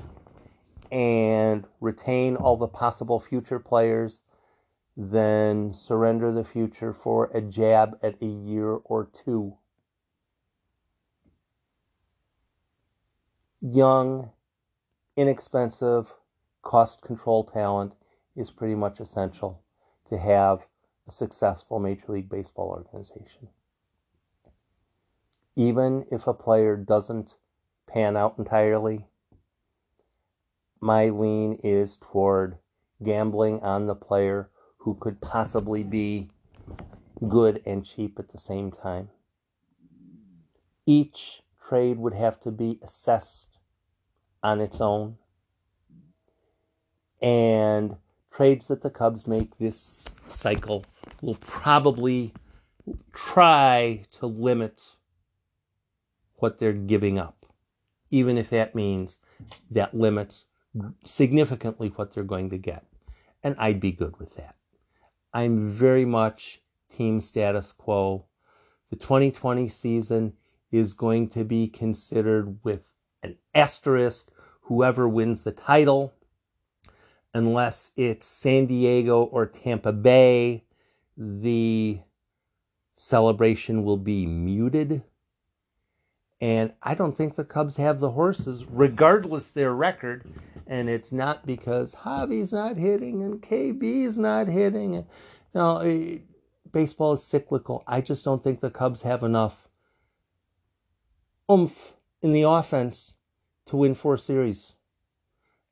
[0.92, 4.22] and retain all the possible future players
[4.96, 9.56] than surrender the future for a jab at a year or two.
[13.62, 14.32] Young,
[15.16, 16.12] inexpensive,
[16.64, 17.94] cost control talent
[18.36, 19.62] is pretty much essential
[20.10, 20.66] to have
[21.08, 23.50] a successful Major League Baseball organization.
[25.56, 27.36] Even if a player doesn't
[27.88, 29.06] pan out entirely,
[30.80, 32.58] my lean is toward
[33.04, 36.30] gambling on the player who could possibly be
[37.28, 39.10] good and cheap at the same time.
[40.86, 43.58] Each trade would have to be assessed
[44.44, 45.18] on its own.
[47.22, 47.98] And
[48.32, 50.86] trades that the Cubs make this cycle
[51.22, 52.34] will probably
[53.12, 54.82] try to limit
[56.36, 57.37] what they're giving up,
[58.10, 59.18] even if that means
[59.72, 60.48] that limits
[61.04, 62.86] significantly what they're going to get.
[63.44, 64.56] And I'd be good with that.
[65.34, 68.26] I'm very much team status quo.
[68.90, 70.34] The 2020 season
[70.72, 72.82] is going to be considered with
[73.24, 74.30] an asterisk,
[74.62, 76.14] whoever wins the title,
[77.34, 80.64] unless it's San Diego or Tampa Bay,
[81.16, 82.00] the
[82.96, 85.04] celebration will be muted.
[86.40, 90.24] And I don't think the Cubs have the horses, regardless their record.
[90.68, 94.94] And it's not because Javi's not hitting and KB's not hitting.
[94.94, 95.06] You
[95.56, 96.20] know, eh,
[96.72, 97.84] baseball is cyclical.
[97.88, 99.70] I just don't think the Cubs have enough
[101.50, 103.14] oomph in the offense
[103.68, 104.74] to win four series,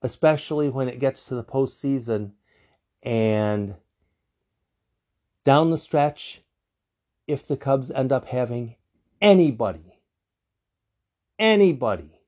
[0.01, 2.31] especially when it gets to the postseason
[3.03, 3.75] and
[5.43, 6.41] down the stretch.
[7.27, 8.75] If the Cubs end up having
[9.19, 9.94] anybody
[11.39, 12.19] anybody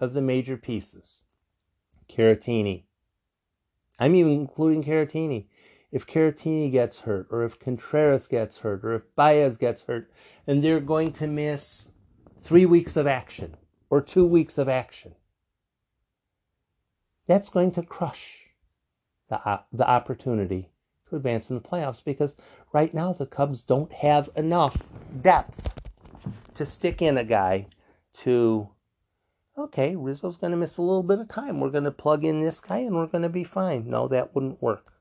[0.00, 1.20] of the major pieces.
[2.10, 2.84] Caratini.
[3.98, 5.46] I'm even including Caratini.
[5.90, 10.10] If Caratini gets hurt, or if Contreras gets hurt, or if Baez gets hurt,
[10.46, 11.88] and they're going to miss
[12.42, 13.56] three weeks of action
[13.90, 15.14] or two weeks of action,
[17.26, 18.46] that's going to crush
[19.28, 20.70] the, uh, the opportunity
[21.08, 22.34] to advance in the playoffs because
[22.72, 24.88] right now the Cubs don't have enough
[25.20, 25.74] depth
[26.54, 27.66] to stick in a guy
[28.20, 28.68] to,
[29.56, 31.60] okay, Rizzo's going to miss a little bit of time.
[31.60, 33.88] We're going to plug in this guy and we're going to be fine.
[33.88, 34.92] No, that wouldn't work.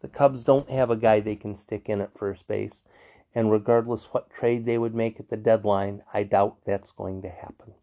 [0.00, 2.84] The Cubs don't have a guy they can stick in at first base.
[3.34, 7.28] And regardless what trade they would make at the deadline, I doubt that's going to
[7.28, 7.74] happen.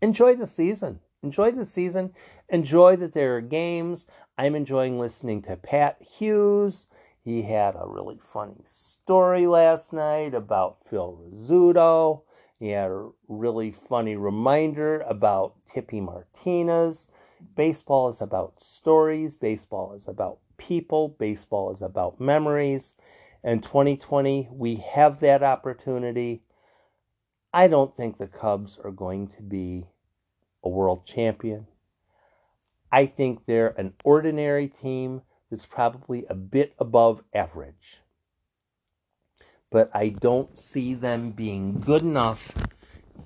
[0.00, 1.00] Enjoy the season.
[1.22, 2.12] Enjoy the season.
[2.48, 4.06] Enjoy that there are games.
[4.36, 6.88] I'm enjoying listening to Pat Hughes.
[7.22, 12.22] He had a really funny story last night about Phil Rizzuto.
[12.62, 17.08] He had a really funny reminder about Tippy Martinez.
[17.56, 22.94] Baseball is about stories, baseball is about people, baseball is about memories.
[23.42, 26.44] In 2020, we have that opportunity.
[27.52, 29.88] I don't think the Cubs are going to be
[30.62, 31.66] a world champion.
[32.92, 38.01] I think they're an ordinary team that's probably a bit above average
[39.72, 42.52] but I don't see them being good enough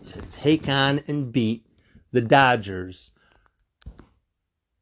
[0.07, 1.66] to take on and beat
[2.12, 3.11] the Dodgers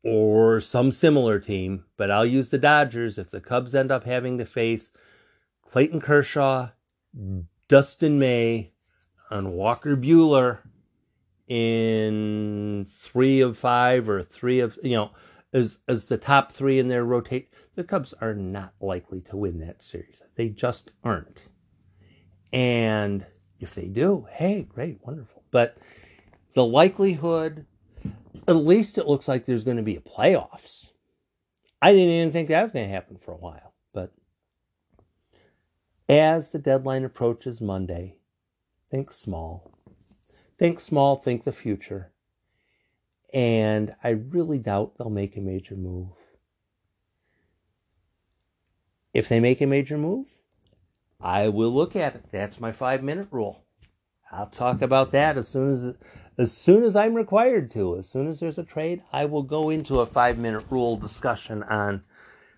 [0.05, 1.85] or some similar team.
[1.97, 4.91] But I'll use the Dodgers if the Cubs end up having to face
[5.63, 6.69] Clayton Kershaw,
[7.69, 8.73] Dustin May,
[9.31, 10.59] and Walker Buehler
[11.49, 15.11] in three of five or three of you know
[15.53, 19.59] as as the top three in their rotate the cubs are not likely to win
[19.61, 21.49] that series they just aren't
[22.55, 23.27] and
[23.59, 25.43] if they do, hey, great, wonderful.
[25.51, 25.77] But
[26.55, 27.67] the likelihood,
[28.47, 30.87] at least it looks like there's going to be a playoffs.
[31.83, 33.75] I didn't even think that was going to happen for a while.
[33.93, 34.13] But
[36.09, 38.19] as the deadline approaches Monday,
[38.89, 39.77] think small.
[40.57, 42.13] Think small, think the future.
[43.33, 46.13] And I really doubt they'll make a major move.
[49.13, 50.29] If they make a major move,
[51.25, 52.27] I will look at it.
[52.31, 53.65] That's my five minute rule.
[54.31, 55.95] I'll talk about that as soon as
[56.37, 57.97] as soon as I'm required to.
[57.97, 61.63] As soon as there's a trade, I will go into a five minute rule discussion
[61.63, 62.03] on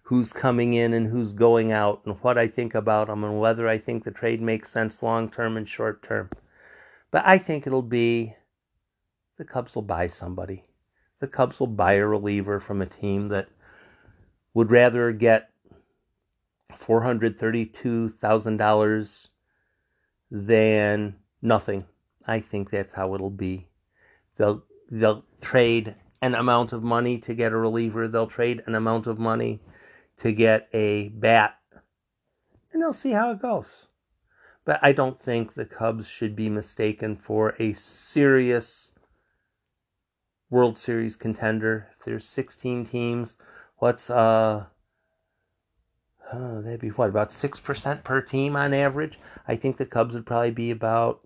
[0.05, 3.69] who's coming in and who's going out and what I think about them and whether
[3.69, 6.31] I think the trade makes sense long term and short term.
[7.13, 8.35] But I think it'll be
[9.39, 10.65] the Cubs will buy somebody.
[11.21, 13.49] the Cubs will buy a reliever from a team that
[14.55, 15.51] would rather get
[16.79, 19.29] $432,000
[20.31, 21.85] than nothing.
[22.27, 23.69] I think that's how it'll be.
[24.37, 28.09] They'll they'll trade an amount of money to get a reliever.
[28.09, 29.61] They'll trade an amount of money
[30.19, 31.57] to get a bat.
[32.73, 33.87] And they'll see how it goes.
[34.65, 38.91] But I don't think the Cubs should be mistaken for a serious
[40.51, 41.89] World Series contender.
[41.99, 43.37] If there's 16 teams,
[43.79, 44.67] what's uh
[46.33, 49.19] oh, that'd be what about six percent per team on average?
[49.49, 51.21] I think the Cubs would probably be about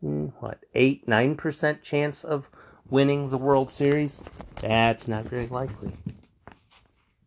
[0.00, 2.48] hmm, what eight nine percent chance of
[2.88, 4.22] winning the World Series.
[4.56, 5.92] That's not very likely.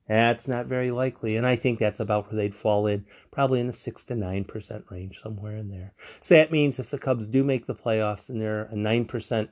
[0.08, 3.68] That's not very likely, and I think that's about where they'd fall in, probably in
[3.68, 5.94] the six to nine percent range, somewhere in there.
[6.20, 9.52] So that means if the Cubs do make the playoffs and they're a nine percent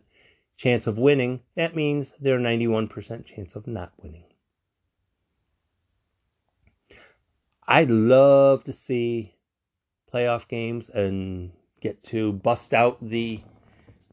[0.57, 4.23] chance of winning, that means they're a ninety-one percent chance of not winning.
[7.70, 9.36] I'd love to see
[10.13, 11.51] playoff games and
[11.82, 13.41] get to bust out the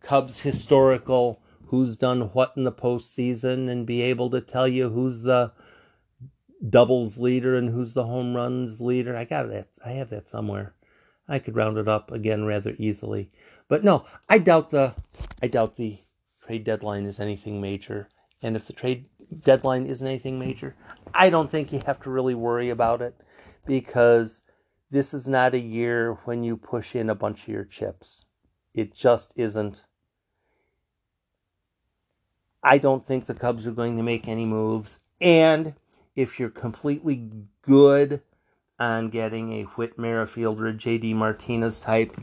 [0.02, 5.22] Cubs historical who's done what in the postseason and be able to tell you who's
[5.22, 5.52] the
[6.68, 9.16] doubles leader and who's the home runs leader.
[9.16, 9.68] I got that.
[9.84, 10.74] I have that somewhere.
[11.28, 13.30] I could round it up again rather easily.
[13.68, 14.94] But no, I doubt the
[15.40, 15.98] I doubt the
[16.44, 18.08] trade deadline is anything major.
[18.42, 19.06] And if the trade
[19.42, 20.74] deadline isn't anything major,
[21.14, 23.14] I don't think you have to really worry about it
[23.66, 24.42] because
[24.90, 28.24] this is not a year when you push in a bunch of your chips.
[28.72, 29.82] It just isn't.
[32.62, 34.98] I don't think the Cubs are going to make any moves.
[35.20, 35.74] And
[36.16, 37.30] if you're completely
[37.62, 38.22] good
[38.78, 42.16] on getting a Whit Merrifield or a JD Martinez type,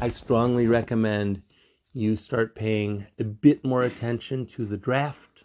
[0.00, 1.42] I strongly recommend
[1.92, 5.44] you start paying a bit more attention to the draft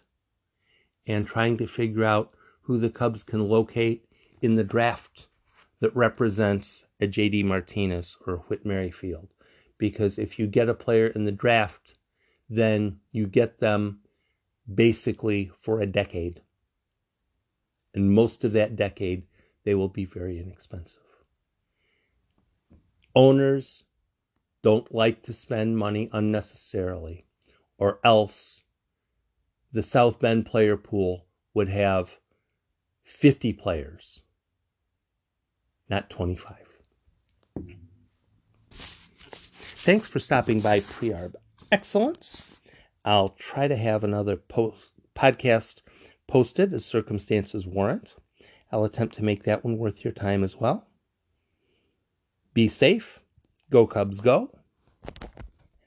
[1.06, 4.07] and trying to figure out who the Cubs can locate
[4.42, 5.26] in the draft
[5.80, 9.28] that represents a JD Martinez or a Whit Merrifield.
[9.78, 11.94] Because if you get a player in the draft,
[12.48, 14.00] then you get them
[14.72, 16.42] basically for a decade.
[17.94, 19.24] And most of that decade,
[19.64, 21.02] they will be very inexpensive.
[23.14, 23.84] Owners
[24.62, 27.26] don't like to spend money unnecessarily,
[27.78, 28.62] or else
[29.72, 32.18] the South Bend player pool would have
[33.04, 34.22] 50 players
[35.88, 36.56] not 25.
[38.70, 41.34] Thanks for stopping by Prearb
[41.72, 42.60] Excellence.
[43.04, 45.82] I'll try to have another post podcast
[46.26, 48.14] posted as circumstances warrant.
[48.70, 50.86] I'll attempt to make that one worth your time as well.
[52.54, 53.20] Be safe,
[53.70, 54.50] go Cubs go,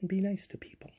[0.00, 0.90] and be nice to people.